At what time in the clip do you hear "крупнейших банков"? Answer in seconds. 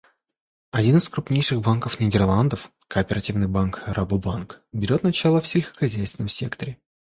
1.09-1.99